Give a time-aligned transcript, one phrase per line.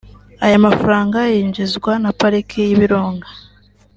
[0.45, 3.27] Aya mafaranga yinjizwa na pariki y’Ibirunga